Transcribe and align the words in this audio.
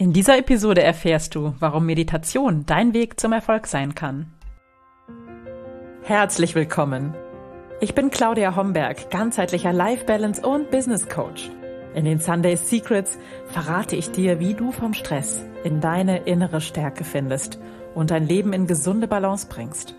In 0.00 0.14
dieser 0.14 0.38
Episode 0.38 0.82
erfährst 0.82 1.34
du, 1.34 1.54
warum 1.58 1.84
Meditation 1.84 2.64
dein 2.64 2.94
Weg 2.94 3.20
zum 3.20 3.34
Erfolg 3.34 3.66
sein 3.66 3.94
kann. 3.94 4.32
Herzlich 6.04 6.54
willkommen. 6.54 7.14
Ich 7.82 7.94
bin 7.94 8.08
Claudia 8.08 8.56
Homberg, 8.56 9.10
ganzheitlicher 9.10 9.74
Life 9.74 10.06
Balance 10.06 10.40
und 10.40 10.70
Business 10.70 11.06
Coach. 11.06 11.50
In 11.94 12.06
den 12.06 12.18
Sunday 12.18 12.56
Secrets 12.56 13.18
verrate 13.48 13.94
ich 13.94 14.10
dir, 14.10 14.40
wie 14.40 14.54
du 14.54 14.72
vom 14.72 14.94
Stress 14.94 15.44
in 15.64 15.82
deine 15.82 16.20
innere 16.20 16.62
Stärke 16.62 17.04
findest 17.04 17.58
und 17.94 18.10
dein 18.10 18.26
Leben 18.26 18.54
in 18.54 18.66
gesunde 18.66 19.06
Balance 19.06 19.48
bringst. 19.50 19.96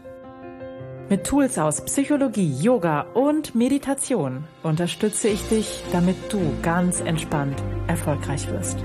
Mit 1.09 1.25
Tools 1.27 1.59
aus 1.59 1.86
Psychologie, 1.86 2.52
Yoga 2.59 3.02
und 3.13 3.54
Meditation 3.54 4.45
unterstütze 4.63 5.27
ich 5.27 5.47
dich, 5.47 5.83
damit 5.91 6.15
du 6.33 6.39
ganz 6.63 7.02
entspannt 7.02 7.61
erfolgreich 7.86 8.49
wirst. 8.49 8.79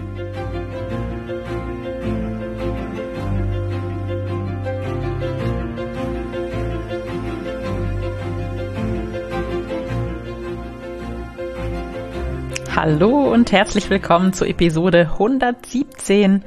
Hallo 12.76 13.32
und 13.32 13.52
herzlich 13.52 13.88
willkommen 13.88 14.34
zu 14.34 14.44
Episode 14.44 15.08
117, 15.12 16.42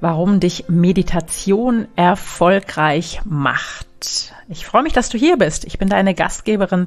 warum 0.00 0.40
dich 0.40 0.64
Meditation 0.66 1.88
erfolgreich 1.94 3.20
macht. 3.26 4.32
Ich 4.48 4.64
freue 4.64 4.82
mich, 4.82 4.94
dass 4.94 5.10
du 5.10 5.18
hier 5.18 5.36
bist. 5.36 5.66
Ich 5.66 5.76
bin 5.78 5.90
deine 5.90 6.14
Gastgeberin 6.14 6.86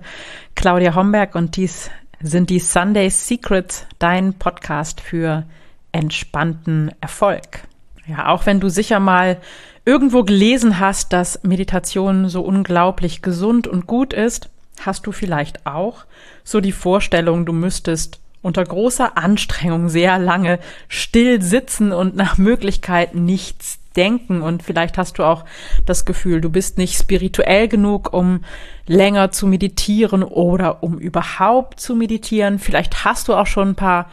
Claudia 0.55 0.95
Homberg 0.95 1.35
und 1.35 1.57
dies 1.57 1.91
sind 2.21 2.49
die 2.49 2.57
Sunday 2.57 3.11
Secrets, 3.11 3.85
dein 3.99 4.33
Podcast 4.33 4.99
für 4.99 5.43
entspannten 5.91 6.91
Erfolg. 6.99 7.67
Ja, 8.07 8.29
auch 8.29 8.47
wenn 8.47 8.59
du 8.59 8.67
sicher 8.67 8.99
mal 8.99 9.37
irgendwo 9.85 10.23
gelesen 10.23 10.79
hast, 10.79 11.13
dass 11.13 11.43
Meditation 11.43 12.29
so 12.29 12.41
unglaublich 12.41 13.21
gesund 13.21 13.67
und 13.67 13.85
gut 13.85 14.11
ist, 14.11 14.49
hast 14.81 15.05
du 15.05 15.11
vielleicht 15.11 15.67
auch 15.67 16.05
so 16.43 16.61
die 16.61 16.71
Vorstellung, 16.71 17.45
du 17.45 17.53
müsstest 17.53 18.21
unter 18.47 18.63
großer 18.63 19.17
Anstrengung 19.17 19.89
sehr 19.89 20.17
lange 20.17 20.59
still 20.87 21.41
sitzen 21.41 21.91
und 21.91 22.15
nach 22.15 22.37
Möglichkeit 22.37 23.13
nichts 23.13 23.79
denken. 23.97 24.41
Und 24.41 24.63
vielleicht 24.63 24.97
hast 24.97 25.19
du 25.19 25.23
auch 25.23 25.43
das 25.85 26.05
Gefühl, 26.05 26.39
du 26.39 26.49
bist 26.49 26.77
nicht 26.77 26.97
spirituell 26.97 27.67
genug, 27.67 28.13
um 28.13 28.45
länger 28.85 29.31
zu 29.31 29.47
meditieren 29.47 30.23
oder 30.23 30.81
um 30.81 30.97
überhaupt 30.97 31.81
zu 31.81 31.93
meditieren. 31.93 32.57
Vielleicht 32.57 33.03
hast 33.03 33.27
du 33.27 33.33
auch 33.33 33.47
schon 33.47 33.71
ein 33.71 33.75
paar 33.75 34.09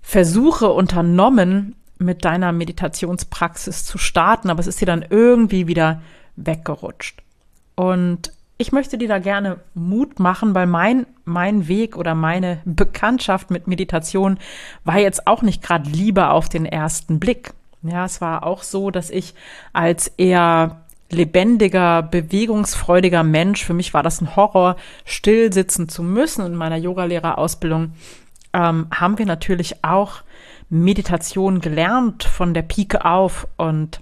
Versuche 0.00 0.68
unternommen, 0.68 1.74
mit 1.98 2.24
deiner 2.24 2.52
Meditationspraxis 2.52 3.84
zu 3.84 3.98
starten, 3.98 4.48
aber 4.48 4.60
es 4.60 4.68
ist 4.68 4.80
dir 4.80 4.86
dann 4.86 5.04
irgendwie 5.08 5.66
wieder 5.66 6.02
weggerutscht. 6.36 7.20
Und 7.74 8.30
ich 8.58 8.72
möchte 8.72 8.96
dir 8.96 9.08
da 9.08 9.18
gerne 9.18 9.58
Mut 9.74 10.18
machen, 10.18 10.54
weil 10.54 10.66
mein, 10.66 11.06
mein 11.24 11.68
Weg 11.68 11.96
oder 11.96 12.14
meine 12.14 12.60
Bekanntschaft 12.64 13.50
mit 13.50 13.66
Meditation 13.66 14.38
war 14.84 14.98
jetzt 14.98 15.26
auch 15.26 15.42
nicht 15.42 15.62
gerade 15.62 15.90
Liebe 15.90 16.30
auf 16.30 16.48
den 16.48 16.64
ersten 16.64 17.20
Blick. 17.20 17.52
Ja, 17.82 18.04
es 18.04 18.20
war 18.20 18.44
auch 18.44 18.62
so, 18.62 18.90
dass 18.90 19.10
ich 19.10 19.34
als 19.72 20.08
eher 20.08 20.82
lebendiger, 21.10 22.02
bewegungsfreudiger 22.02 23.22
Mensch, 23.22 23.64
für 23.64 23.74
mich 23.74 23.94
war 23.94 24.02
das 24.02 24.20
ein 24.20 24.34
Horror, 24.34 24.76
still 25.04 25.52
sitzen 25.52 25.88
zu 25.88 26.02
müssen. 26.02 26.44
In 26.44 26.56
meiner 26.56 26.76
Yogalehrerausbildung 26.76 27.92
ähm, 28.52 28.86
haben 28.90 29.18
wir 29.18 29.26
natürlich 29.26 29.84
auch 29.84 30.22
Meditation 30.68 31.60
gelernt 31.60 32.24
von 32.24 32.54
der 32.54 32.62
Pike 32.62 33.04
auf 33.04 33.46
und 33.56 34.00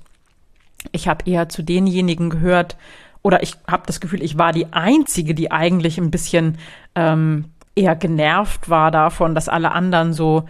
ich 0.92 1.08
habe 1.08 1.28
eher 1.28 1.48
zu 1.48 1.62
denjenigen 1.62 2.30
gehört, 2.30 2.76
oder 3.24 3.42
ich 3.42 3.56
habe 3.66 3.84
das 3.86 4.00
Gefühl, 4.00 4.22
ich 4.22 4.38
war 4.38 4.52
die 4.52 4.72
Einzige, 4.72 5.34
die 5.34 5.50
eigentlich 5.50 5.98
ein 5.98 6.12
bisschen 6.12 6.58
ähm, 6.94 7.46
eher 7.74 7.96
genervt 7.96 8.68
war 8.68 8.90
davon, 8.90 9.34
dass 9.34 9.48
alle 9.48 9.72
anderen 9.72 10.12
so 10.12 10.44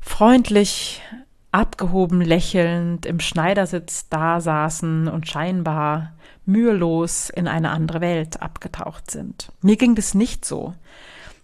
freundlich, 0.00 1.02
abgehoben, 1.50 2.20
lächelnd 2.20 3.04
im 3.04 3.20
Schneidersitz 3.20 4.08
da 4.08 4.40
saßen 4.40 5.08
und 5.08 5.28
scheinbar 5.28 6.12
mühelos 6.46 7.30
in 7.30 7.48
eine 7.48 7.70
andere 7.70 8.00
Welt 8.00 8.40
abgetaucht 8.40 9.10
sind. 9.10 9.50
Mir 9.60 9.76
ging 9.76 9.94
das 9.94 10.14
nicht 10.14 10.44
so. 10.44 10.74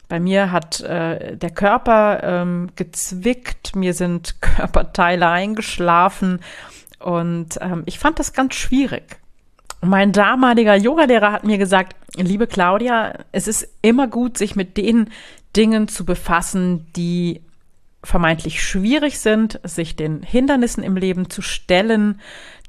Bei 0.09 0.21
mir 0.21 0.53
hat 0.53 0.83
äh, 0.83 1.37
der 1.37 1.51
Körper 1.51 2.23
ähm, 2.23 2.71
gezwickt, 2.77 3.75
mir 3.75 3.93
sind 3.93 4.41
Körperteile 4.41 5.29
eingeschlafen 5.29 6.41
und 7.01 7.59
ähm, 7.61 7.83
ich 7.87 7.99
fand 7.99 8.21
das 8.21 8.35
ganz 8.35 8.55
schwierig. 8.55 9.19
Mein 9.85 10.13
damaliger 10.13 10.75
Yogalehrer 10.75 11.33
hat 11.33 11.45
mir 11.45 11.59
gesagt, 11.59 11.95
liebe 12.17 12.47
Claudia, 12.47 13.19
es 13.33 13.47
ist 13.47 13.69
immer 13.83 14.09
gut, 14.09 14.39
sich 14.39 14.57
mit 14.57 14.77
den 14.77 15.11
Dingen 15.57 15.89
zu 15.89 16.05
befassen, 16.05 16.87
die 16.95 17.43
vermeintlich 18.03 18.63
schwierig 18.63 19.19
sind, 19.19 19.61
sich 19.63 19.97
den 19.97 20.23
Hindernissen 20.23 20.83
im 20.83 20.97
Leben 20.97 21.31
zu 21.31 21.43
stellen, 21.43 22.21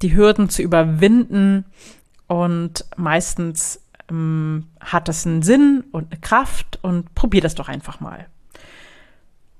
die 0.01 0.15
Hürden 0.15 0.49
zu 0.49 0.61
überwinden. 0.61 1.65
Und 2.27 2.85
meistens 2.95 3.81
ähm, 4.09 4.67
hat 4.79 5.07
das 5.07 5.25
einen 5.25 5.41
Sinn 5.41 5.83
und 5.91 6.11
eine 6.11 6.21
Kraft 6.21 6.79
und 6.81 7.13
probier 7.15 7.41
das 7.41 7.55
doch 7.55 7.69
einfach 7.69 7.99
mal. 7.99 8.27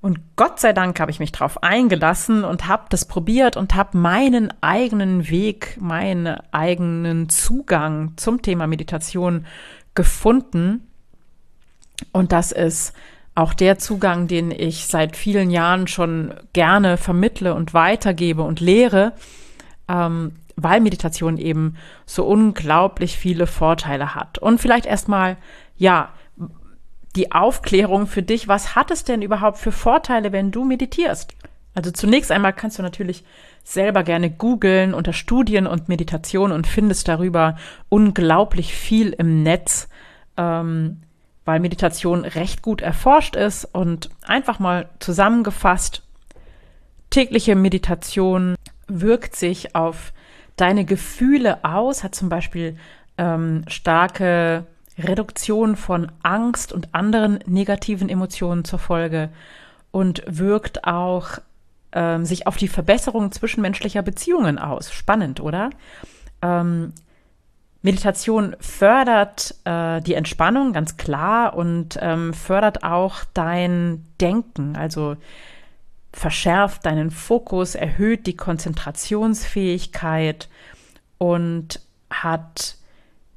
Und 0.06 0.20
Gott 0.36 0.60
sei 0.60 0.72
Dank 0.72 1.00
habe 1.00 1.10
ich 1.10 1.18
mich 1.18 1.32
darauf 1.32 1.64
eingelassen 1.64 2.44
und 2.44 2.68
habe 2.68 2.84
das 2.90 3.06
probiert 3.06 3.56
und 3.56 3.74
habe 3.74 3.98
meinen 3.98 4.54
eigenen 4.60 5.28
Weg, 5.30 5.78
meinen 5.80 6.28
eigenen 6.52 7.28
Zugang 7.28 8.12
zum 8.14 8.40
Thema 8.40 8.68
Meditation 8.68 9.46
gefunden. 9.96 10.86
Und 12.12 12.30
das 12.30 12.52
ist 12.52 12.92
auch 13.34 13.52
der 13.52 13.78
Zugang, 13.80 14.28
den 14.28 14.52
ich 14.52 14.86
seit 14.86 15.16
vielen 15.16 15.50
Jahren 15.50 15.88
schon 15.88 16.34
gerne 16.52 16.98
vermittle 16.98 17.52
und 17.54 17.74
weitergebe 17.74 18.42
und 18.42 18.60
lehre, 18.60 19.12
ähm, 19.88 20.36
weil 20.54 20.80
Meditation 20.80 21.36
eben 21.36 21.78
so 22.04 22.24
unglaublich 22.24 23.16
viele 23.18 23.48
Vorteile 23.48 24.14
hat. 24.14 24.38
Und 24.38 24.60
vielleicht 24.60 24.86
erstmal, 24.86 25.36
ja, 25.76 26.10
die 27.16 27.32
Aufklärung 27.32 28.06
für 28.06 28.22
dich, 28.22 28.46
was 28.46 28.74
hat 28.76 28.90
es 28.90 29.04
denn 29.04 29.22
überhaupt 29.22 29.58
für 29.58 29.72
Vorteile, 29.72 30.32
wenn 30.32 30.50
du 30.50 30.64
meditierst? 30.64 31.34
Also 31.74 31.90
zunächst 31.90 32.30
einmal 32.30 32.52
kannst 32.52 32.78
du 32.78 32.82
natürlich 32.82 33.24
selber 33.64 34.02
gerne 34.02 34.30
googeln 34.30 34.94
unter 34.94 35.12
Studien 35.12 35.66
und 35.66 35.88
Meditation 35.88 36.52
und 36.52 36.66
findest 36.66 37.08
darüber 37.08 37.56
unglaublich 37.88 38.74
viel 38.74 39.12
im 39.12 39.42
Netz, 39.42 39.88
ähm, 40.36 41.02
weil 41.44 41.60
Meditation 41.60 42.24
recht 42.24 42.62
gut 42.62 42.80
erforscht 42.80 43.36
ist 43.36 43.64
und 43.64 44.10
einfach 44.22 44.58
mal 44.58 44.88
zusammengefasst, 45.00 46.02
tägliche 47.10 47.56
Meditation 47.56 48.56
wirkt 48.88 49.36
sich 49.36 49.74
auf 49.74 50.12
deine 50.56 50.84
Gefühle 50.84 51.64
aus, 51.64 52.04
hat 52.04 52.14
zum 52.14 52.28
Beispiel 52.28 52.76
ähm, 53.18 53.64
starke 53.68 54.66
Reduktion 54.98 55.76
von 55.76 56.10
Angst 56.22 56.72
und 56.72 56.94
anderen 56.94 57.40
negativen 57.46 58.08
Emotionen 58.08 58.64
zur 58.64 58.78
Folge 58.78 59.30
und 59.90 60.22
wirkt 60.26 60.84
auch 60.84 61.38
ähm, 61.92 62.24
sich 62.24 62.46
auf 62.46 62.56
die 62.56 62.68
Verbesserung 62.68 63.32
zwischenmenschlicher 63.32 64.02
Beziehungen 64.02 64.58
aus. 64.58 64.92
Spannend, 64.92 65.40
oder? 65.40 65.70
Ähm, 66.42 66.92
Meditation 67.82 68.56
fördert 68.58 69.54
äh, 69.64 70.00
die 70.02 70.14
Entspannung, 70.14 70.72
ganz 70.72 70.96
klar, 70.96 71.54
und 71.54 71.98
ähm, 72.00 72.34
fördert 72.34 72.82
auch 72.82 73.22
dein 73.32 74.04
Denken, 74.20 74.76
also 74.76 75.16
verschärft 76.12 76.84
deinen 76.84 77.10
Fokus, 77.10 77.74
erhöht 77.74 78.26
die 78.26 78.36
Konzentrationsfähigkeit 78.36 80.48
und 81.18 81.80
hat 82.10 82.76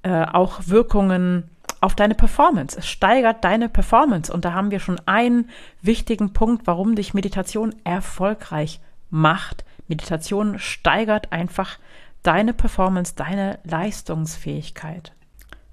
äh, 0.03 0.25
auch 0.25 0.67
Wirkungen 0.67 1.49
auf 1.81 1.95
deine 1.95 2.15
Performance. 2.15 2.77
Es 2.77 2.87
steigert 2.87 3.43
deine 3.43 3.69
Performance. 3.69 4.31
Und 4.31 4.45
da 4.45 4.53
haben 4.53 4.71
wir 4.71 4.79
schon 4.79 4.99
einen 5.05 5.49
wichtigen 5.81 6.33
Punkt, 6.33 6.67
warum 6.67 6.95
dich 6.95 7.13
Meditation 7.13 7.75
erfolgreich 7.83 8.79
macht. 9.09 9.63
Meditation 9.87 10.59
steigert 10.59 11.31
einfach 11.31 11.79
deine 12.23 12.53
Performance, 12.53 13.13
deine 13.15 13.59
Leistungsfähigkeit. 13.63 15.13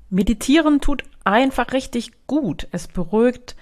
Meditieren 0.09 0.81
tut 0.81 1.05
einfach 1.25 1.73
richtig 1.73 2.13
gut. 2.27 2.69
Es 2.71 2.87
beruhigt 2.87 3.57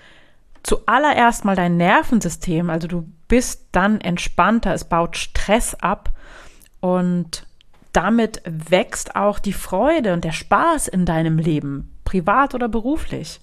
zuallererst 0.63 1.45
mal 1.45 1.57
dein 1.57 1.77
Nervensystem. 1.77 2.71
Also 2.71 2.89
du 2.89 3.07
bist 3.29 3.67
dann 3.73 4.01
entspannter. 4.01 4.75
Es 4.75 4.85
baut 4.85 5.17
Stress 5.17 5.75
ab 5.75 6.11
und 6.81 7.47
damit 7.95 8.43
wächst 8.45 9.17
auch 9.17 9.39
die 9.39 9.53
Freude 9.53 10.13
und 10.13 10.25
der 10.25 10.33
Spaß 10.33 10.89
in 10.89 11.07
deinem 11.07 11.39
Leben, 11.39 11.94
privat 12.05 12.55
oder 12.55 12.69
beruflich. 12.69 13.41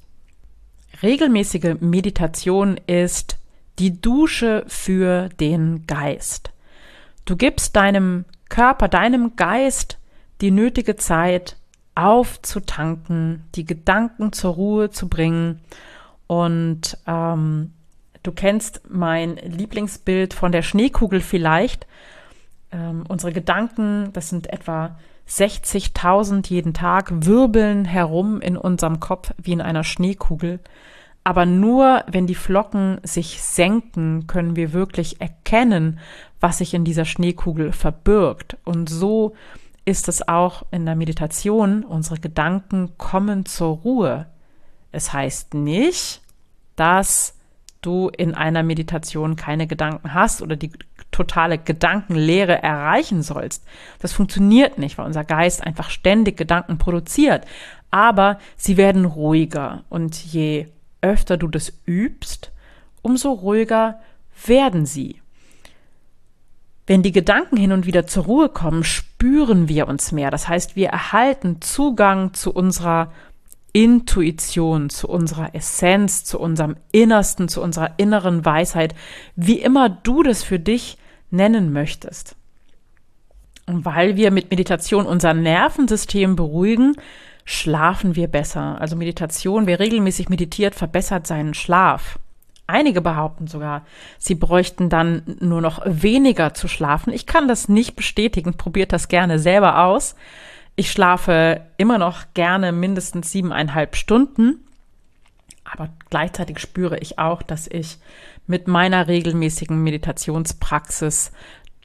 Regelmäßige 1.01 1.77
Meditation 1.79 2.79
ist 2.87 3.37
die 3.79 4.01
Dusche 4.01 4.63
für 4.67 5.29
den 5.39 5.87
Geist. 5.87 6.51
Du 7.25 7.35
gibst 7.35 7.75
deinem 7.75 8.25
Körper, 8.49 8.87
deinem 8.87 9.35
Geist 9.35 9.97
die 10.41 10.51
nötige 10.51 10.95
Zeit, 10.95 11.55
aufzutanken, 11.95 13.43
die 13.55 13.65
Gedanken 13.65 14.33
zur 14.33 14.53
Ruhe 14.53 14.89
zu 14.91 15.07
bringen. 15.07 15.61
Und 16.27 16.97
ähm, 17.05 17.73
du 18.23 18.31
kennst 18.31 18.81
mein 18.89 19.35
Lieblingsbild 19.35 20.33
von 20.33 20.51
der 20.51 20.61
Schneekugel 20.61 21.21
vielleicht. 21.21 21.85
Ähm, 22.71 23.03
unsere 23.07 23.33
Gedanken, 23.33 24.11
das 24.13 24.29
sind 24.29 24.51
etwa 24.51 24.97
60.000 25.27 26.49
jeden 26.49 26.73
Tag, 26.73 27.25
wirbeln 27.25 27.85
herum 27.85 28.41
in 28.41 28.57
unserem 28.57 28.99
Kopf 28.99 29.33
wie 29.37 29.53
in 29.53 29.61
einer 29.61 29.83
Schneekugel. 29.83 30.59
Aber 31.23 31.45
nur 31.45 32.03
wenn 32.07 32.27
die 32.27 32.35
Flocken 32.35 32.99
sich 33.03 33.41
senken, 33.41 34.27
können 34.27 34.55
wir 34.55 34.73
wirklich 34.73 35.21
erkennen, 35.21 35.99
was 36.39 36.57
sich 36.57 36.73
in 36.73 36.83
dieser 36.83 37.05
Schneekugel 37.05 37.71
verbirgt. 37.71 38.57
Und 38.63 38.89
so 38.89 39.35
ist 39.85 40.07
es 40.07 40.27
auch 40.27 40.63
in 40.71 40.85
der 40.85 40.95
Meditation. 40.95 41.83
Unsere 41.83 42.19
Gedanken 42.19 42.97
kommen 42.97 43.45
zur 43.45 43.77
Ruhe. 43.77 44.27
Es 44.91 45.13
heißt 45.13 45.53
nicht, 45.53 46.21
dass 46.75 47.37
du 47.81 48.09
in 48.09 48.33
einer 48.35 48.63
Meditation 48.63 49.35
keine 49.35 49.67
Gedanken 49.67 50.13
hast 50.13 50.41
oder 50.41 50.55
die 50.55 50.71
totale 51.21 51.57
Gedankenlehre 51.57 52.61
erreichen 52.61 53.21
sollst. 53.21 53.63
Das 53.99 54.13
funktioniert 54.13 54.77
nicht, 54.77 54.97
weil 54.97 55.05
unser 55.05 55.23
Geist 55.23 55.63
einfach 55.63 55.89
ständig 55.89 56.37
Gedanken 56.37 56.77
produziert. 56.77 57.45
Aber 57.91 58.39
sie 58.57 58.77
werden 58.77 59.05
ruhiger 59.05 59.83
und 59.89 60.15
je 60.15 60.67
öfter 61.01 61.37
du 61.37 61.47
das 61.47 61.73
übst, 61.85 62.51
umso 63.01 63.31
ruhiger 63.31 63.99
werden 64.45 64.85
sie. 64.85 65.21
Wenn 66.87 67.03
die 67.03 67.11
Gedanken 67.11 67.57
hin 67.57 67.71
und 67.71 67.85
wieder 67.85 68.07
zur 68.07 68.25
Ruhe 68.25 68.49
kommen, 68.49 68.83
spüren 68.83 69.69
wir 69.69 69.87
uns 69.87 70.11
mehr. 70.11 70.31
Das 70.31 70.47
heißt, 70.47 70.75
wir 70.75 70.89
erhalten 70.89 71.61
Zugang 71.61 72.33
zu 72.33 72.51
unserer 72.53 73.11
Intuition, 73.73 74.89
zu 74.89 75.07
unserer 75.07 75.55
Essenz, 75.55 76.25
zu 76.25 76.39
unserem 76.39 76.75
Innersten, 76.91 77.47
zu 77.47 77.61
unserer 77.61 77.93
inneren 77.97 78.43
Weisheit, 78.43 78.95
wie 79.35 79.59
immer 79.59 79.89
du 79.89 80.23
das 80.23 80.43
für 80.43 80.59
dich 80.59 80.97
nennen 81.31 81.73
möchtest. 81.73 82.35
Und 83.65 83.85
weil 83.85 84.15
wir 84.15 84.31
mit 84.31 84.49
Meditation 84.49 85.05
unser 85.05 85.33
Nervensystem 85.33 86.35
beruhigen, 86.35 86.95
schlafen 87.45 88.15
wir 88.15 88.27
besser. 88.27 88.79
Also 88.79 88.95
Meditation, 88.95 89.65
wer 89.65 89.79
regelmäßig 89.79 90.29
meditiert, 90.29 90.75
verbessert 90.75 91.27
seinen 91.27 91.53
Schlaf. 91.53 92.19
Einige 92.67 93.01
behaupten 93.01 93.47
sogar, 93.47 93.85
sie 94.17 94.35
bräuchten 94.35 94.89
dann 94.89 95.23
nur 95.39 95.61
noch 95.61 95.81
weniger 95.85 96.53
zu 96.53 96.67
schlafen. 96.67 97.11
Ich 97.11 97.25
kann 97.25 97.47
das 97.47 97.67
nicht 97.67 97.95
bestätigen, 97.95 98.55
probiert 98.55 98.93
das 98.93 99.09
gerne 99.09 99.39
selber 99.39 99.83
aus. 99.83 100.15
Ich 100.75 100.91
schlafe 100.91 101.61
immer 101.77 101.97
noch 101.97 102.33
gerne 102.33 102.71
mindestens 102.71 103.31
siebeneinhalb 103.31 103.95
Stunden, 103.97 104.65
aber 105.65 105.89
gleichzeitig 106.09 106.59
spüre 106.59 106.97
ich 106.99 107.19
auch, 107.19 107.41
dass 107.41 107.67
ich 107.67 107.97
mit 108.47 108.67
meiner 108.67 109.07
regelmäßigen 109.07 109.81
Meditationspraxis 109.81 111.31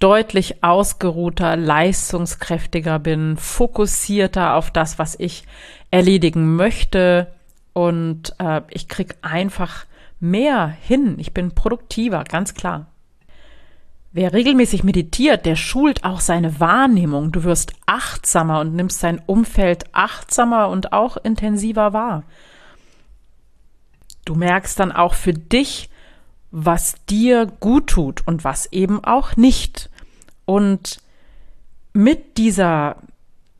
deutlich 0.00 0.62
ausgeruhter, 0.62 1.56
leistungskräftiger 1.56 2.98
bin, 2.98 3.36
fokussierter 3.36 4.54
auf 4.54 4.70
das, 4.70 4.98
was 4.98 5.18
ich 5.18 5.44
erledigen 5.90 6.56
möchte 6.56 7.34
und 7.72 8.34
äh, 8.38 8.62
ich 8.70 8.88
krieg 8.88 9.16
einfach 9.22 9.86
mehr 10.20 10.66
hin. 10.66 11.16
Ich 11.18 11.32
bin 11.32 11.54
produktiver, 11.54 12.24
ganz 12.24 12.54
klar. 12.54 12.86
Wer 14.12 14.32
regelmäßig 14.32 14.82
meditiert, 14.82 15.44
der 15.44 15.56
schult 15.56 16.04
auch 16.04 16.20
seine 16.20 16.58
Wahrnehmung. 16.58 17.32
Du 17.32 17.44
wirst 17.44 17.74
achtsamer 17.84 18.60
und 18.60 18.74
nimmst 18.74 19.02
dein 19.02 19.20
Umfeld 19.26 19.84
achtsamer 19.92 20.70
und 20.70 20.94
auch 20.94 21.18
intensiver 21.18 21.92
wahr. 21.92 22.22
Du 24.24 24.34
merkst 24.34 24.80
dann 24.80 24.90
auch 24.90 25.12
für 25.12 25.34
dich, 25.34 25.90
was 26.58 26.94
dir 27.04 27.44
gut 27.44 27.88
tut 27.88 28.26
und 28.26 28.42
was 28.42 28.72
eben 28.72 29.04
auch 29.04 29.36
nicht. 29.36 29.90
Und 30.46 31.02
mit 31.92 32.38
dieser 32.38 32.96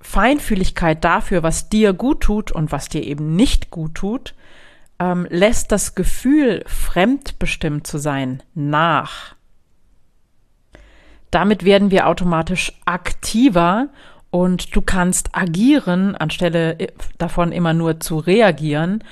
Feinfühligkeit 0.01 1.05
dafür, 1.05 1.43
was 1.43 1.69
dir 1.69 1.93
gut 1.93 2.23
tut 2.23 2.53
und 2.53 2.73
was 2.73 2.89
dir 2.89 3.03
eben 3.03 3.37
nicht 3.37 3.69
gut 3.71 3.97
tut, 3.97 4.35
ähm, 4.99 5.27
lässt 5.29 5.73
das 5.73 5.95
Gefühl, 5.95 6.65
fremdbestimmt 6.67 7.87
zu 7.87 7.99
sein, 7.99 8.43
nach. 8.55 9.35
Damit 11.31 11.67
werden 11.67 11.91
wir 11.91 12.07
automatisch 12.07 12.73
aktiver 12.87 13.89
und 14.31 14.75
du 14.75 14.81
kannst 14.81 15.37
agieren, 15.37 16.17
anstelle 16.17 16.81
äh, 16.81 16.93
davon 17.19 17.53
immer 17.53 17.75
nur 17.75 18.01
zu 18.01 18.17
reagieren. 18.17 19.05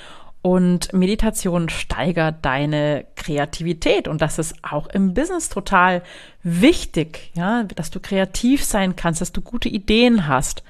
Und 0.44 0.92
Meditation 0.92 1.70
steigert 1.70 2.44
deine 2.44 3.06
Kreativität. 3.16 4.08
Und 4.08 4.20
das 4.20 4.38
ist 4.38 4.54
auch 4.60 4.88
im 4.88 5.14
Business 5.14 5.48
total 5.48 6.02
wichtig, 6.42 7.30
ja, 7.32 7.62
dass 7.62 7.90
du 7.90 7.98
kreativ 7.98 8.62
sein 8.62 8.94
kannst, 8.94 9.22
dass 9.22 9.32
du 9.32 9.40
gute 9.40 9.70
Ideen 9.70 10.28
hast. 10.28 10.62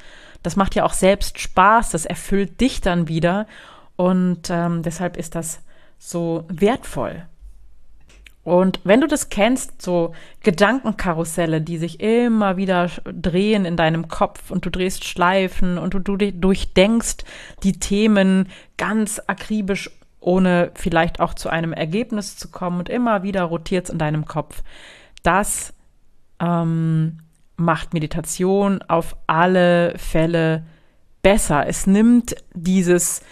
Das 0.45 0.55
macht 0.55 0.77
ja 0.77 0.85
auch 0.85 0.93
selbst 0.93 1.41
Spaß, 1.41 1.91
das 1.91 2.05
erfüllt 2.05 2.61
dich 2.61 2.83
dann 2.83 3.09
wieder. 3.09 3.49
Und 3.97 4.49
ähm, 4.49 4.85
deshalb 4.85 5.17
ist 5.17 5.35
das 5.35 5.59
so 5.99 6.45
wertvoll. 6.47 7.27
Und 8.45 8.81
wenn 8.85 9.01
du 9.01 9.07
das 9.07 9.31
kennst, 9.31 9.81
so 9.81 10.15
Gedankenkarusselle, 10.43 11.63
die 11.63 11.79
sich 11.79 12.01
immer 12.01 12.59
wieder 12.59 12.91
drehen 13.05 13.65
in 13.65 13.77
deinem 13.77 14.09
Kopf 14.09 14.51
und 14.51 14.67
du 14.67 14.71
drehst 14.71 15.05
Schleifen 15.05 15.79
und 15.79 15.95
du, 15.95 15.99
du 15.99 16.17
durchdenkst 16.17 17.25
die 17.63 17.73
Themen 17.73 18.49
ganz 18.77 19.21
akribisch, 19.27 19.91
ohne 20.21 20.71
vielleicht 20.75 21.21
auch 21.21 21.33
zu 21.35 21.49
einem 21.49 21.73
Ergebnis 21.73 22.37
zu 22.37 22.51
kommen 22.51 22.81
und 22.81 22.91
immer 22.91 23.23
wieder 23.23 23.45
rotiert 23.45 23.87
es 23.87 23.91
in 23.91 23.99
deinem 23.99 24.27
Kopf. 24.27 24.63
Das 25.23 25.73
ähm, 26.39 27.21
macht 27.57 27.95
Meditation 27.95 28.83
auf 28.83 29.17
alle 29.27 29.95
Fälle 29.97 30.67
besser. 31.23 31.67
Es 31.67 31.87
nimmt 31.87 32.35
dieses 32.53 33.23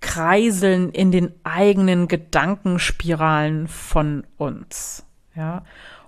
Kreiseln 0.00 0.90
in 0.90 1.10
den 1.10 1.32
eigenen 1.44 2.08
Gedankenspiralen 2.08 3.68
von 3.68 4.24
uns. 4.36 5.04
Ja, 5.34 5.64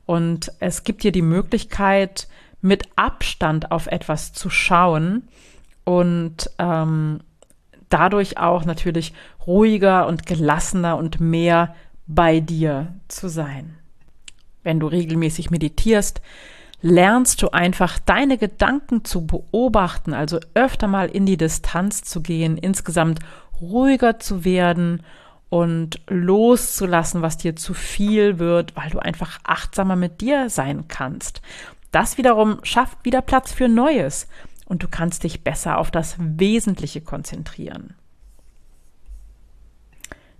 und 0.07 0.53
es 0.61 0.85
gibt 0.85 1.03
dir 1.03 1.13
die 1.13 1.23
Möglichkeit, 1.23 2.29
mit 2.61 2.89
Abstand 2.97 3.71
auf 3.71 3.87
etwas 3.87 4.33
zu 4.33 4.51
schauen 4.51 5.29
und 5.85 6.51
ähm, 6.59 7.21
dadurch 7.89 8.39
auch 8.39 8.65
natürlich 8.65 9.13
ruhiger 9.47 10.07
und 10.07 10.27
gelassener 10.27 10.97
und 10.97 11.21
mehr 11.21 11.75
bei 12.07 12.41
dir 12.41 12.95
zu 13.09 13.29
sein. 13.29 13.77
Wenn 14.63 14.81
du 14.81 14.87
regelmäßig 14.87 15.51
meditierst, 15.51 16.21
lernst 16.81 17.43
du 17.43 17.51
einfach 17.51 17.99
deine 17.99 18.39
Gedanken 18.39 19.05
zu 19.05 19.27
beobachten, 19.27 20.15
also 20.15 20.39
öfter 20.55 20.87
mal 20.87 21.09
in 21.09 21.27
die 21.27 21.37
Distanz 21.37 22.03
zu 22.03 22.23
gehen, 22.23 22.57
insgesamt 22.57 23.21
ruhiger 23.61 24.19
zu 24.19 24.45
werden 24.45 25.03
und 25.49 26.01
loszulassen, 26.09 27.23
was 27.23 27.39
dir 27.39 27.57
zu 27.57 27.75
viel 27.75 28.39
wird, 28.39 28.77
weil 28.77 28.91
du 28.91 28.99
einfach 28.99 29.39
achtsamer 29.45 29.97
mit 29.97 30.21
dir 30.21 30.51
sein 30.51 30.89
kannst. 30.89 31.41
Das 31.91 32.19
wiederum 32.19 32.59
schafft 32.65 33.05
wieder 33.05 33.23
Platz 33.23 33.53
für 33.53 33.69
Neues 33.69 34.29
und 34.67 34.83
du 34.83 34.89
kannst 34.89 35.25
dich 35.25 35.43
besser 35.43 35.79
auf 35.79 35.91
das 35.91 36.17
Wesentliche 36.19 37.01
konzentrieren. 37.01 37.95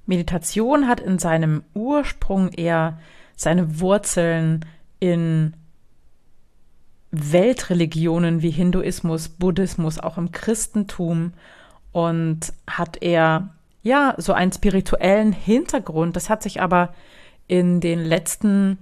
Meditation 0.05 0.89
hat 0.89 1.01
in 1.01 1.19
seinem 1.19 1.65
Ursprung 1.75 2.49
eher 2.49 2.99
seine 3.37 3.81
Wurzeln 3.81 4.65
in 5.01 5.55
Weltreligionen 7.11 8.43
wie 8.43 8.51
Hinduismus, 8.51 9.29
Buddhismus, 9.29 9.99
auch 9.99 10.19
im 10.19 10.33
Christentum 10.33 11.33
und 11.93 12.53
hat 12.67 13.03
er 13.03 13.51
ja 13.83 14.15
so 14.19 14.33
einen 14.33 14.53
spirituellen 14.53 15.33
Hintergrund. 15.33 16.17
Das 16.17 16.31
hat 16.31 16.43
sich 16.43 16.61
aber 16.61 16.95
in 17.47 17.81
den 17.81 18.05
letzten 18.05 18.79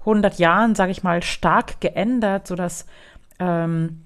100 0.00 0.38
Jahren, 0.38 0.74
sage 0.74 0.92
ich 0.92 1.02
mal, 1.02 1.22
stark 1.22 1.80
geändert, 1.80 2.46
so 2.46 2.54
dass 2.54 2.86
ähm, 3.38 4.04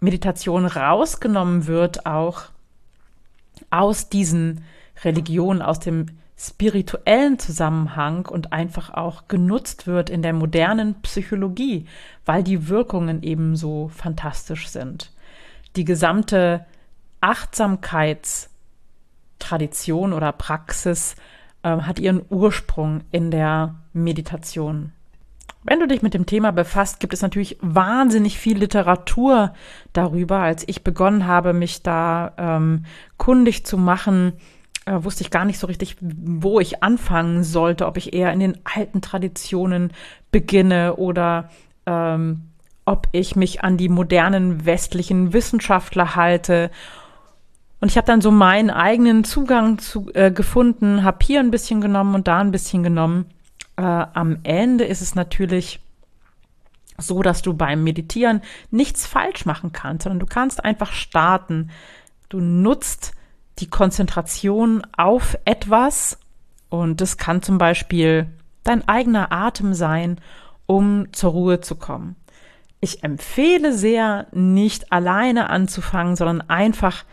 Meditation 0.00 0.66
rausgenommen 0.66 1.66
wird, 1.66 2.06
auch 2.06 2.44
aus 3.70 4.08
diesen 4.08 4.64
Religionen, 5.04 5.62
aus 5.62 5.80
dem 5.80 6.06
spirituellen 6.36 7.38
Zusammenhang 7.38 8.26
und 8.26 8.52
einfach 8.52 8.92
auch 8.92 9.28
genutzt 9.28 9.86
wird 9.86 10.10
in 10.10 10.22
der 10.22 10.32
modernen 10.32 11.00
Psychologie, 11.02 11.86
weil 12.26 12.42
die 12.42 12.68
Wirkungen 12.68 13.22
eben 13.22 13.54
so 13.54 13.88
fantastisch 13.94 14.68
sind. 14.68 15.12
Die 15.76 15.84
gesamte 15.84 16.66
Achtsamkeitstradition 17.22 20.12
oder 20.12 20.32
Praxis 20.32 21.16
äh, 21.62 21.70
hat 21.70 21.98
ihren 21.98 22.20
Ursprung 22.28 23.04
in 23.10 23.30
der 23.30 23.76
Meditation. 23.94 24.92
Wenn 25.64 25.78
du 25.78 25.86
dich 25.86 26.02
mit 26.02 26.12
dem 26.12 26.26
Thema 26.26 26.50
befasst, 26.50 26.98
gibt 26.98 27.14
es 27.14 27.22
natürlich 27.22 27.56
wahnsinnig 27.60 28.36
viel 28.36 28.58
Literatur 28.58 29.54
darüber. 29.92 30.38
Als 30.38 30.66
ich 30.66 30.82
begonnen 30.82 31.26
habe, 31.26 31.52
mich 31.52 31.82
da 31.82 32.32
ähm, 32.36 32.84
kundig 33.16 33.64
zu 33.64 33.78
machen, 33.78 34.32
äh, 34.86 35.04
wusste 35.04 35.22
ich 35.22 35.30
gar 35.30 35.44
nicht 35.44 35.60
so 35.60 35.68
richtig, 35.68 35.96
wo 36.00 36.58
ich 36.58 36.82
anfangen 36.82 37.44
sollte, 37.44 37.86
ob 37.86 37.96
ich 37.96 38.12
eher 38.12 38.32
in 38.32 38.40
den 38.40 38.58
alten 38.64 39.00
Traditionen 39.00 39.92
beginne 40.32 40.96
oder 40.96 41.48
ähm, 41.86 42.48
ob 42.84 43.06
ich 43.12 43.36
mich 43.36 43.62
an 43.62 43.76
die 43.76 43.88
modernen 43.88 44.66
westlichen 44.66 45.32
Wissenschaftler 45.32 46.16
halte. 46.16 46.72
Und 47.82 47.90
ich 47.90 47.96
habe 47.96 48.06
dann 48.06 48.20
so 48.20 48.30
meinen 48.30 48.70
eigenen 48.70 49.24
Zugang 49.24 49.78
zu, 49.78 50.08
äh, 50.14 50.30
gefunden, 50.30 51.02
habe 51.02 51.18
hier 51.20 51.40
ein 51.40 51.50
bisschen 51.50 51.80
genommen 51.80 52.14
und 52.14 52.28
da 52.28 52.38
ein 52.38 52.52
bisschen 52.52 52.84
genommen 52.84 53.26
äh, 53.76 53.82
am 53.82 54.38
Ende 54.44 54.84
ist 54.84 55.02
es 55.02 55.16
natürlich 55.16 55.80
so, 56.96 57.22
dass 57.22 57.42
du 57.42 57.54
beim 57.54 57.82
Meditieren 57.82 58.42
nichts 58.70 59.08
falsch 59.08 59.46
machen 59.46 59.72
kannst, 59.72 60.04
sondern 60.04 60.20
du 60.20 60.26
kannst 60.26 60.64
einfach 60.64 60.92
starten. 60.92 61.70
Du 62.28 62.38
nutzt 62.38 63.14
die 63.58 63.68
Konzentration 63.68 64.86
auf 64.96 65.36
etwas 65.44 66.20
und 66.68 67.00
das 67.00 67.16
kann 67.16 67.42
zum 67.42 67.58
Beispiel 67.58 68.28
dein 68.62 68.86
eigener 68.86 69.32
Atem 69.32 69.74
sein, 69.74 70.20
um 70.66 71.12
zur 71.12 71.32
Ruhe 71.32 71.60
zu 71.60 71.74
kommen. 71.74 72.14
Ich 72.78 73.02
empfehle 73.02 73.72
sehr, 73.72 74.28
nicht 74.30 74.92
alleine 74.92 75.50
anzufangen, 75.50 76.14
sondern 76.14 76.42
einfach 76.42 77.04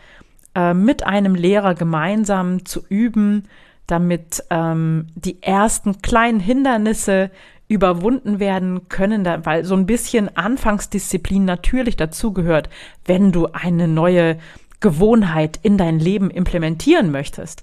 äh, 0.54 0.74
mit 0.74 1.04
einem 1.04 1.34
Lehrer 1.34 1.74
gemeinsam 1.74 2.64
zu 2.64 2.84
üben, 2.88 3.44
damit 3.86 4.44
ähm, 4.50 5.08
die 5.14 5.42
ersten 5.42 6.00
kleinen 6.02 6.40
Hindernisse 6.40 7.30
überwunden 7.68 8.40
werden 8.40 8.88
können, 8.88 9.22
da, 9.22 9.46
weil 9.46 9.64
so 9.64 9.76
ein 9.76 9.86
bisschen 9.86 10.36
Anfangsdisziplin 10.36 11.44
natürlich 11.44 11.96
dazugehört, 11.96 12.68
wenn 13.04 13.30
du 13.30 13.46
eine 13.46 13.86
neue 13.86 14.38
Gewohnheit 14.80 15.60
in 15.62 15.78
dein 15.78 15.98
Leben 15.98 16.30
implementieren 16.30 17.10
möchtest. 17.12 17.62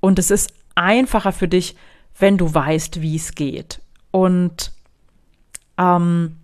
Und 0.00 0.18
es 0.18 0.30
ist 0.30 0.52
einfacher 0.74 1.32
für 1.32 1.48
dich, 1.48 1.76
wenn 2.18 2.38
du 2.38 2.54
weißt, 2.54 3.00
wie 3.00 3.16
es 3.16 3.34
geht. 3.34 3.80
Und 4.10 4.72
ähm, 5.76 6.36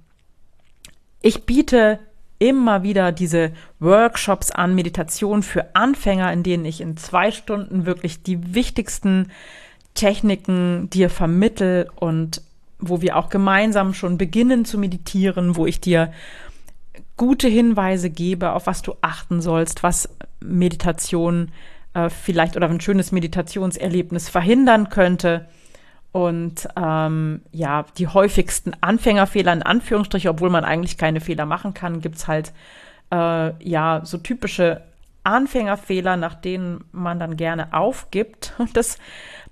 ich 1.23 1.47
biete 1.47 2.01
immer 2.45 2.83
wieder 2.83 3.11
diese 3.11 3.53
Workshops 3.81 4.51
an, 4.51 4.75
Meditation 4.75 5.43
für 5.43 5.75
Anfänger, 5.75 6.33
in 6.33 6.43
denen 6.43 6.65
ich 6.65 6.81
in 6.81 6.97
zwei 6.97 7.31
Stunden 7.31 7.87
wirklich 7.87 8.23
die 8.23 8.55
wichtigsten 8.55 9.31
Techniken 9.95 10.91
dir 10.91 11.09
vermittel 11.09 11.89
und 11.97 12.43
wo 12.79 13.01
wir 13.01 13.17
auch 13.17 13.31
gemeinsam 13.31 13.95
schon 13.95 14.19
beginnen 14.19 14.65
zu 14.65 14.77
meditieren, 14.79 15.57
wo 15.57 15.67
ich 15.67 15.81
dir 15.81 16.13
gute 17.17 17.49
Hinweise 17.49 18.11
gebe, 18.11 18.53
auf 18.53 18.67
was 18.67 18.83
du 18.83 18.95
achten 19.01 19.41
sollst, 19.41 19.83
was 19.83 20.09
Meditation 20.41 21.51
äh, 21.95 22.11
vielleicht 22.11 22.57
oder 22.57 22.69
ein 22.69 22.81
schönes 22.81 23.13
Meditationserlebnis 23.13 24.29
verhindern 24.29 24.91
könnte. 24.91 25.49
Und 26.15 26.69
ähm, 26.77 27.43
ja, 27.51 27.87
die 27.99 28.07
häufigsten 28.07 28.73
Anfängerfehler 28.81 29.53
in 29.53 29.65
Anführungsstrichen, 29.65 30.31
obwohl 30.31 30.49
man 30.49 30.65
eigentlich 30.65 30.97
keine 30.97 31.21
Fehler 31.21 31.45
machen 31.45 31.75
kann, 31.75 32.01
gibt 32.01 32.15
es 32.15 32.29
halt 32.29 32.53
äh, 33.11 33.53
ja 33.69 34.01
so 34.05 34.19
typische 34.19 34.83
Anfängerfehler, 35.25 36.17
nach 36.17 36.37
denen 36.37 36.85
man 36.93 37.19
dann 37.19 37.37
gerne 37.37 37.75
aufgibt 37.75 38.53
und 38.59 38.77
das 38.77 38.99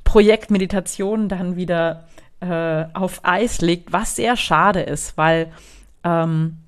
Projekt 0.05 0.53
Meditation 0.53 1.29
dann 1.29 1.57
wieder 1.57 2.05
äh, 2.39 2.85
auf 2.95 3.25
Eis 3.25 3.61
legt, 3.61 3.93
was 3.93 4.15
sehr 4.15 4.37
schade 4.37 4.83
ist, 4.83 5.19
weil 5.19 5.51
ähm, 6.05 6.59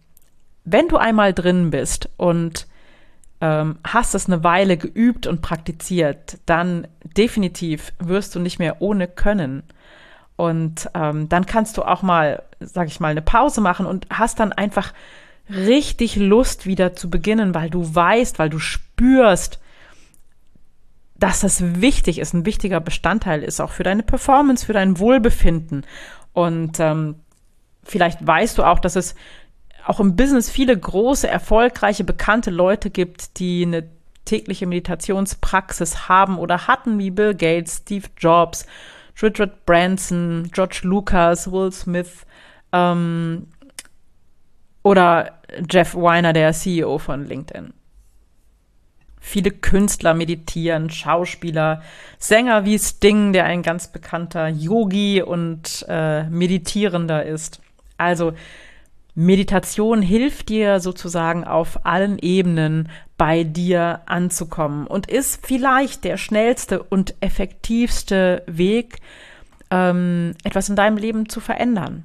wenn 0.64 0.88
du 0.88 0.96
einmal 0.96 1.32
drin 1.32 1.70
bist 1.70 2.08
und 2.16 2.66
ähm, 3.40 3.78
hast 3.84 4.16
es 4.16 4.26
eine 4.26 4.42
Weile 4.42 4.76
geübt 4.76 5.28
und 5.28 5.40
praktiziert, 5.40 6.38
dann 6.46 6.88
definitiv 7.16 7.92
wirst 8.00 8.34
du 8.34 8.40
nicht 8.40 8.58
mehr 8.58 8.82
ohne 8.82 9.06
können. 9.06 9.62
Und 10.36 10.90
ähm, 10.94 11.28
dann 11.28 11.46
kannst 11.46 11.76
du 11.76 11.82
auch 11.82 12.02
mal, 12.02 12.42
sag 12.60 12.88
ich 12.88 13.00
mal, 13.00 13.08
eine 13.08 13.22
Pause 13.22 13.60
machen 13.60 13.86
und 13.86 14.06
hast 14.10 14.40
dann 14.40 14.52
einfach 14.52 14.92
richtig 15.48 16.16
Lust 16.16 16.66
wieder 16.66 16.94
zu 16.94 17.10
beginnen, 17.10 17.54
weil 17.54 17.70
du 17.70 17.94
weißt, 17.94 18.38
weil 18.38 18.50
du 18.50 18.58
spürst, 18.58 19.60
dass 21.16 21.40
das 21.40 21.80
wichtig 21.80 22.18
ist, 22.18 22.34
ein 22.34 22.46
wichtiger 22.46 22.80
Bestandteil 22.80 23.42
ist, 23.42 23.60
auch 23.60 23.70
für 23.70 23.84
deine 23.84 24.02
Performance, 24.02 24.66
für 24.66 24.72
dein 24.72 24.98
Wohlbefinden. 24.98 25.86
Und 26.32 26.80
ähm, 26.80 27.16
vielleicht 27.84 28.26
weißt 28.26 28.58
du 28.58 28.64
auch, 28.64 28.80
dass 28.80 28.96
es 28.96 29.14
auch 29.86 30.00
im 30.00 30.16
Business 30.16 30.50
viele 30.50 30.76
große, 30.76 31.28
erfolgreiche, 31.28 32.04
bekannte 32.04 32.50
Leute 32.50 32.90
gibt, 32.90 33.38
die 33.38 33.64
eine 33.64 33.84
tägliche 34.24 34.66
Meditationspraxis 34.66 36.08
haben 36.08 36.38
oder 36.38 36.66
hatten, 36.66 36.98
wie 36.98 37.10
Bill 37.10 37.34
Gates, 37.34 37.82
Steve 37.82 38.08
Jobs 38.16 38.66
Richard 39.22 39.64
Branson, 39.64 40.50
George 40.52 40.80
Lucas, 40.82 41.50
Will 41.50 41.72
Smith 41.72 42.26
ähm, 42.72 43.46
oder 44.82 45.38
Jeff 45.70 45.94
Weiner, 45.94 46.32
der 46.32 46.52
CEO 46.52 46.98
von 46.98 47.24
LinkedIn. 47.24 47.72
Viele 49.20 49.50
Künstler 49.52 50.12
meditieren, 50.12 50.90
Schauspieler, 50.90 51.82
Sänger 52.18 52.66
wie 52.66 52.78
Sting, 52.78 53.32
der 53.32 53.46
ein 53.46 53.62
ganz 53.62 53.88
bekannter 53.88 54.48
Yogi 54.48 55.22
und 55.22 55.86
äh, 55.88 56.24
Meditierender 56.24 57.24
ist. 57.24 57.60
Also 57.96 58.34
Meditation 59.14 60.02
hilft 60.02 60.48
dir 60.48 60.80
sozusagen 60.80 61.44
auf 61.44 61.86
allen 61.86 62.18
Ebenen 62.18 62.90
bei 63.16 63.44
dir 63.44 64.00
anzukommen 64.06 64.86
und 64.86 65.08
ist 65.10 65.46
vielleicht 65.46 66.04
der 66.04 66.16
schnellste 66.16 66.82
und 66.82 67.14
effektivste 67.20 68.42
Weg, 68.46 68.98
ähm, 69.70 70.34
etwas 70.42 70.68
in 70.68 70.76
deinem 70.76 70.96
Leben 70.96 71.28
zu 71.28 71.40
verändern. 71.40 72.04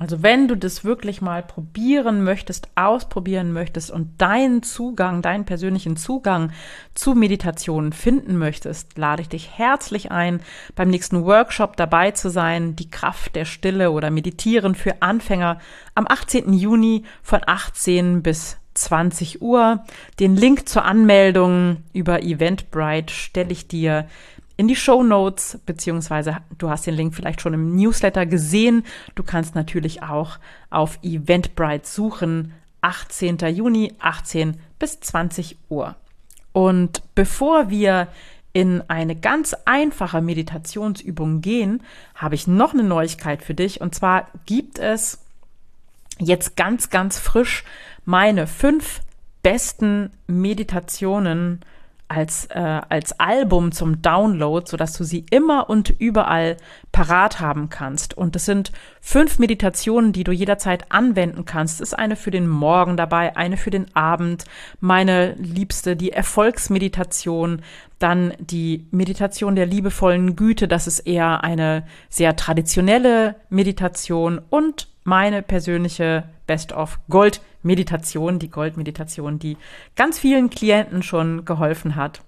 Also 0.00 0.22
wenn 0.22 0.46
du 0.46 0.54
das 0.54 0.84
wirklich 0.84 1.20
mal 1.20 1.42
probieren 1.42 2.22
möchtest, 2.22 2.68
ausprobieren 2.76 3.52
möchtest 3.52 3.90
und 3.90 4.22
deinen 4.22 4.62
Zugang, 4.62 5.22
deinen 5.22 5.44
persönlichen 5.44 5.96
Zugang 5.96 6.52
zu 6.94 7.16
Meditation 7.16 7.92
finden 7.92 8.36
möchtest, 8.36 8.96
lade 8.96 9.22
ich 9.22 9.28
dich 9.28 9.58
herzlich 9.58 10.12
ein, 10.12 10.40
beim 10.76 10.88
nächsten 10.88 11.24
Workshop 11.24 11.76
dabei 11.76 12.12
zu 12.12 12.30
sein, 12.30 12.76
die 12.76 12.88
Kraft 12.88 13.34
der 13.34 13.44
Stille 13.44 13.90
oder 13.90 14.10
Meditieren 14.10 14.76
für 14.76 15.02
Anfänger 15.02 15.58
am 15.96 16.06
18. 16.08 16.52
Juni 16.52 17.02
von 17.20 17.40
18 17.44 18.22
bis 18.22 18.57
20 18.82 19.42
Uhr. 19.42 19.84
Den 20.20 20.36
Link 20.36 20.68
zur 20.68 20.84
Anmeldung 20.84 21.78
über 21.92 22.22
Eventbrite 22.22 23.12
stelle 23.12 23.52
ich 23.52 23.68
dir 23.68 24.06
in 24.56 24.66
die 24.66 24.76
Show 24.76 25.02
Notes, 25.02 25.60
beziehungsweise 25.66 26.38
du 26.58 26.68
hast 26.68 26.86
den 26.86 26.94
Link 26.94 27.14
vielleicht 27.14 27.40
schon 27.40 27.54
im 27.54 27.76
Newsletter 27.76 28.26
gesehen. 28.26 28.84
Du 29.14 29.22
kannst 29.22 29.54
natürlich 29.54 30.02
auch 30.02 30.38
auf 30.68 30.98
Eventbrite 31.02 31.86
suchen. 31.86 32.52
18. 32.80 33.38
Juni, 33.54 33.94
18 34.00 34.58
bis 34.78 35.00
20 35.00 35.58
Uhr. 35.68 35.96
Und 36.52 37.02
bevor 37.14 37.70
wir 37.70 38.08
in 38.52 38.82
eine 38.88 39.14
ganz 39.14 39.54
einfache 39.64 40.20
Meditationsübung 40.20 41.40
gehen, 41.40 41.82
habe 42.14 42.34
ich 42.34 42.46
noch 42.46 42.72
eine 42.72 42.82
Neuigkeit 42.82 43.42
für 43.42 43.54
dich. 43.54 43.80
Und 43.80 43.94
zwar 43.94 44.28
gibt 44.46 44.78
es 44.78 45.20
jetzt 46.18 46.56
ganz, 46.56 46.90
ganz 46.90 47.18
frisch 47.18 47.64
meine 48.04 48.46
fünf 48.46 49.00
besten 49.42 50.10
Meditationen 50.26 51.60
als, 52.08 52.46
äh, 52.46 52.80
als 52.88 53.20
Album 53.20 53.70
zum 53.70 54.00
Download, 54.00 54.66
sodass 54.66 54.94
du 54.94 55.04
sie 55.04 55.26
immer 55.30 55.68
und 55.68 55.90
überall 55.90 56.56
parat 56.90 57.38
haben 57.38 57.68
kannst. 57.68 58.16
Und 58.16 58.34
es 58.34 58.46
sind 58.46 58.72
fünf 59.00 59.38
Meditationen, 59.38 60.12
die 60.12 60.24
du 60.24 60.32
jederzeit 60.32 60.90
anwenden 60.90 61.44
kannst. 61.44 61.80
Es 61.80 61.90
ist 61.90 61.98
eine 61.98 62.16
für 62.16 62.30
den 62.30 62.48
Morgen 62.48 62.96
dabei, 62.96 63.36
eine 63.36 63.58
für 63.58 63.70
den 63.70 63.94
Abend, 63.94 64.46
meine 64.80 65.34
liebste, 65.34 65.96
die 65.96 66.12
Erfolgsmeditation, 66.12 67.62
dann 67.98 68.32
die 68.38 68.86
Meditation 68.90 69.54
der 69.54 69.66
liebevollen 69.66 70.34
Güte, 70.34 70.66
das 70.66 70.86
ist 70.86 71.00
eher 71.00 71.44
eine 71.44 71.84
sehr 72.08 72.36
traditionelle 72.36 73.34
Meditation 73.50 74.40
und 74.48 74.88
meine 75.08 75.42
persönliche 75.42 76.24
Best 76.46 76.72
of 76.72 77.00
Gold 77.08 77.40
Meditation, 77.62 78.38
die 78.38 78.50
Gold-Meditation, 78.50 79.38
die 79.38 79.56
ganz 79.96 80.18
vielen 80.18 80.50
Klienten 80.50 81.02
schon 81.02 81.44
geholfen 81.44 81.96
hat. 81.96 82.22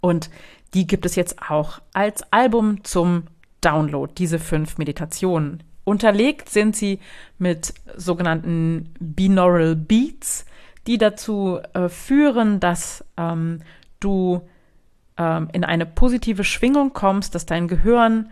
Und 0.00 0.30
die 0.74 0.86
gibt 0.86 1.06
es 1.06 1.14
jetzt 1.14 1.40
auch 1.48 1.80
als 1.92 2.22
Album 2.32 2.84
zum 2.84 3.24
Download, 3.60 4.12
diese 4.16 4.38
fünf 4.38 4.78
Meditationen. 4.78 5.62
Unterlegt 5.84 6.48
sind 6.48 6.76
sie 6.76 6.98
mit 7.38 7.72
sogenannten 7.96 8.92
Binaural 9.00 9.76
Beats, 9.76 10.44
die 10.86 10.98
dazu 10.98 11.60
äh, 11.72 11.88
führen, 11.88 12.60
dass 12.60 13.04
ähm, 13.16 13.60
du 14.00 14.42
ähm, 15.16 15.48
in 15.52 15.64
eine 15.64 15.86
positive 15.86 16.44
Schwingung 16.44 16.92
kommst, 16.92 17.34
dass 17.34 17.46
dein 17.46 17.68
Gehirn 17.68 18.30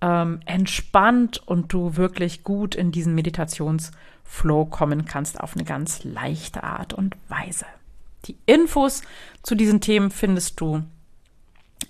ähm, 0.00 0.40
entspannt 0.46 1.42
und 1.46 1.72
du 1.72 1.96
wirklich 1.96 2.44
gut 2.44 2.74
in 2.74 2.92
diesen 2.92 3.14
Meditationsflow 3.14 4.66
kommen 4.66 5.06
kannst 5.06 5.40
auf 5.40 5.54
eine 5.54 5.64
ganz 5.64 6.04
leichte 6.04 6.62
Art 6.62 6.92
und 6.92 7.16
Weise. 7.28 7.64
Die 8.26 8.36
Infos 8.46 9.02
zu 9.42 9.54
diesen 9.54 9.80
Themen 9.80 10.10
findest 10.10 10.60
du 10.60 10.82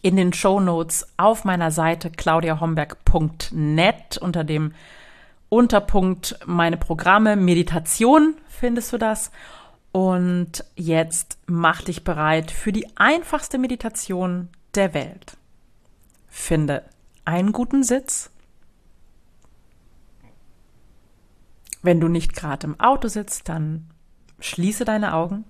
in 0.02 0.16
den 0.16 0.32
Show 0.32 0.60
Notes 0.60 1.06
auf 1.16 1.44
meiner 1.44 1.70
Seite 1.70 2.10
claudiahomberg.net 2.10 4.18
unter 4.18 4.44
dem 4.44 4.74
Unterpunkt 5.48 6.38
meine 6.44 6.76
Programme 6.76 7.36
Meditation 7.36 8.34
findest 8.48 8.92
du 8.92 8.98
das. 8.98 9.30
Und 9.92 10.64
jetzt 10.76 11.38
mach 11.46 11.80
dich 11.82 12.04
bereit 12.04 12.50
für 12.50 12.72
die 12.72 12.86
einfachste 12.96 13.56
Meditation 13.56 14.50
der 14.74 14.92
Welt. 14.92 15.38
Finde 16.28 16.84
einen 17.28 17.52
guten 17.52 17.82
Sitz. 17.82 18.30
Wenn 21.82 22.00
du 22.00 22.08
nicht 22.08 22.34
gerade 22.34 22.66
im 22.66 22.80
Auto 22.80 23.08
sitzt, 23.08 23.50
dann 23.50 23.90
schließe 24.40 24.86
deine 24.86 25.12
Augen. 25.12 25.44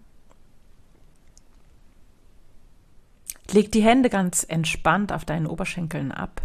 Leg 3.50 3.70
die 3.70 3.82
Hände 3.82 4.10
ganz 4.10 4.44
entspannt 4.46 5.12
auf 5.12 5.24
deinen 5.24 5.46
Oberschenkeln 5.46 6.10
ab. 6.10 6.42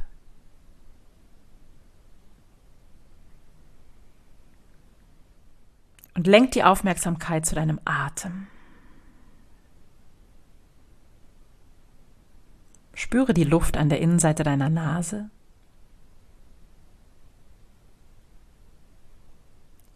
Und 6.13 6.27
lenk 6.27 6.51
die 6.51 6.63
Aufmerksamkeit 6.63 7.47
zu 7.47 7.55
deinem 7.55 7.79
Atem. 7.85 8.47
Spüre 12.93 13.33
die 13.33 13.43
Luft 13.43 13.77
an 13.77 13.89
der 13.89 13.99
Innenseite 13.99 14.43
deiner 14.43 14.69
Nase. 14.69 15.29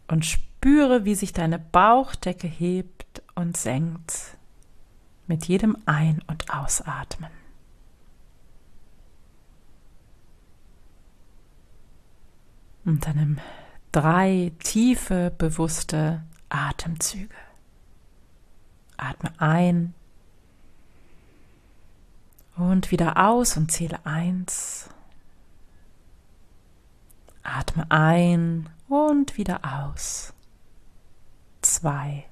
Und 0.07 0.25
spüre, 0.25 1.05
wie 1.05 1.15
sich 1.15 1.33
deine 1.33 1.59
Bauchdecke 1.59 2.47
hebt 2.47 3.21
und 3.35 3.57
senkt 3.57 4.37
mit 5.27 5.45
jedem 5.45 5.77
Ein- 5.85 6.23
und 6.27 6.49
Ausatmen. 6.49 7.29
Und 12.85 13.05
dann 13.05 13.17
nimm 13.17 13.39
drei 13.91 14.53
tiefe, 14.59 15.29
bewusste 15.37 16.23
Atemzüge. 16.47 17.35
Atme 18.95 19.33
ein 19.39 19.93
und 22.57 22.91
wieder 22.91 23.17
aus 23.17 23.57
und 23.57 23.71
zähle 23.71 24.05
eins. 24.05 24.89
Atme 27.43 27.89
ein 27.89 28.69
und 28.89 29.37
wieder 29.37 29.61
aus. 29.63 30.33
Zwei. 31.61 32.25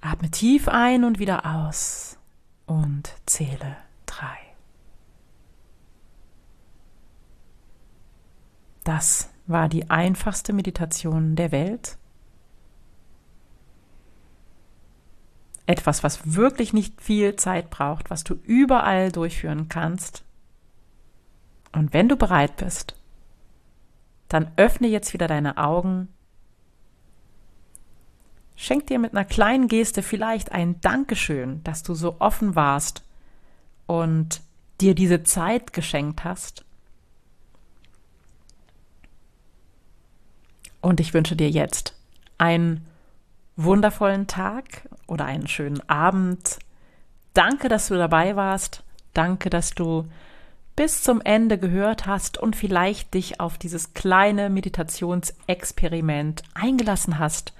Atme 0.00 0.30
tief 0.30 0.68
ein 0.68 1.04
und 1.04 1.18
wieder 1.18 1.46
aus 1.46 2.18
und 2.66 3.14
zähle 3.26 3.76
drei. 4.06 4.38
Das 8.84 9.30
war 9.46 9.68
die 9.68 9.90
einfachste 9.90 10.52
Meditation 10.52 11.36
der 11.36 11.52
Welt. 11.52 11.96
Etwas, 15.66 16.02
was 16.02 16.34
wirklich 16.34 16.72
nicht 16.72 17.00
viel 17.00 17.36
Zeit 17.36 17.70
braucht, 17.70 18.10
was 18.10 18.24
du 18.24 18.34
überall 18.44 19.10
durchführen 19.10 19.68
kannst. 19.68 20.24
Und 21.72 21.92
wenn 21.92 22.08
du 22.08 22.16
bereit 22.16 22.56
bist, 22.56 22.94
dann 24.28 24.50
öffne 24.56 24.88
jetzt 24.88 25.12
wieder 25.12 25.26
deine 25.26 25.56
Augen 25.56 26.08
Schenk 28.56 28.86
dir 28.86 28.98
mit 28.98 29.12
einer 29.12 29.24
kleinen 29.24 29.68
Geste 29.68 30.02
vielleicht 30.02 30.52
ein 30.52 30.80
Dankeschön, 30.80 31.62
dass 31.64 31.82
du 31.82 31.94
so 31.94 32.16
offen 32.20 32.54
warst 32.54 33.02
und 33.86 34.40
dir 34.80 34.94
diese 34.94 35.22
Zeit 35.24 35.72
geschenkt 35.72 36.24
hast. 36.24 36.64
Und 40.80 41.00
ich 41.00 41.14
wünsche 41.14 41.34
dir 41.34 41.50
jetzt 41.50 41.94
einen 42.38 42.86
wundervollen 43.56 44.26
Tag 44.26 44.88
oder 45.06 45.24
einen 45.24 45.48
schönen 45.48 45.88
Abend. 45.88 46.58
Danke, 47.32 47.68
dass 47.68 47.88
du 47.88 47.94
dabei 47.94 48.36
warst. 48.36 48.82
Danke, 49.12 49.50
dass 49.50 49.74
du 49.74 50.06
bis 50.76 51.02
zum 51.02 51.20
Ende 51.20 51.58
gehört 51.58 52.06
hast 52.06 52.38
und 52.38 52.56
vielleicht 52.56 53.14
dich 53.14 53.40
auf 53.40 53.58
dieses 53.58 53.94
kleine 53.94 54.50
Meditationsexperiment 54.50 56.42
eingelassen 56.54 57.18
hast 57.18 57.52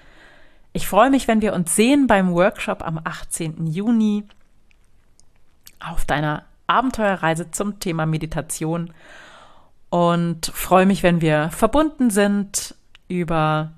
ich 0.77 0.89
freue 0.89 1.09
mich, 1.09 1.29
wenn 1.29 1.41
wir 1.41 1.55
uns 1.55 1.77
sehen 1.77 2.09
beim 2.09 2.33
Workshop 2.33 2.85
am 2.85 3.01
18. 3.03 3.69
Juni 3.69 4.25
auf 5.79 6.05
deiner 6.05 6.45
Abenteuerreise 6.67 7.53
zum 7.53 7.79
Thema 7.79 8.07
Meditation 8.07 8.93
und 9.89 10.47
freue 10.47 10.85
mich, 10.85 11.05
wenn 11.05 11.21
wir 11.21 11.51
verbunden 11.51 12.11
sind 12.11 12.75
über 13.07 13.71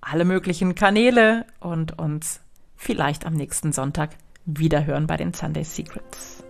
alle 0.00 0.24
möglichen 0.24 0.74
Kanäle 0.74 1.46
und 1.60 1.96
uns 2.00 2.40
vielleicht 2.80 3.26
am 3.26 3.34
nächsten 3.34 3.72
Sonntag 3.72 4.10
wiederhören 4.46 5.06
bei 5.06 5.18
den 5.18 5.34
Sunday 5.34 5.64
Secrets. 5.64 6.42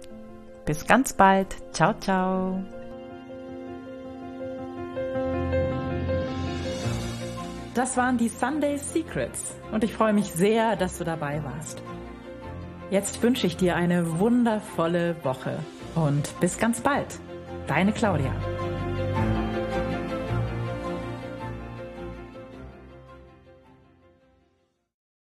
Bis 0.64 0.86
ganz 0.86 1.12
bald. 1.12 1.56
Ciao, 1.72 1.92
ciao. 1.98 2.62
Das 7.74 7.96
waren 7.96 8.16
die 8.16 8.28
Sunday 8.28 8.78
Secrets 8.78 9.56
und 9.72 9.82
ich 9.82 9.92
freue 9.92 10.12
mich 10.12 10.30
sehr, 10.30 10.76
dass 10.76 10.98
du 10.98 11.04
dabei 11.04 11.42
warst. 11.42 11.82
Jetzt 12.90 13.22
wünsche 13.22 13.46
ich 13.46 13.56
dir 13.56 13.74
eine 13.74 14.20
wundervolle 14.20 15.16
Woche 15.24 15.58
und 15.94 16.38
bis 16.40 16.58
ganz 16.58 16.80
bald. 16.80 17.18
Deine 17.66 17.92
Claudia. 17.92 18.32